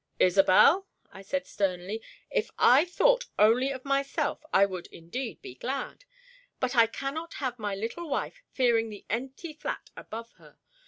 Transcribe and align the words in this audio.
"Isobel," 0.19 0.87
I 1.13 1.21
said 1.21 1.45
sternly, 1.45 2.01
"if 2.31 2.49
I 2.57 2.85
thought 2.85 3.27
only 3.37 3.69
of 3.69 3.85
myself 3.85 4.43
I 4.51 4.65
would 4.65 4.87
indeed 4.87 5.39
be 5.43 5.53
glad. 5.53 6.05
But 6.59 6.75
I 6.75 6.87
cannot 6.87 7.35
have 7.35 7.59
my 7.59 7.75
little 7.75 8.09
wife 8.09 8.41
fearing 8.51 8.89
the 8.89 9.05
empty 9.11 9.53
flat 9.53 9.91
above 9.95 10.31
her. 10.39 10.57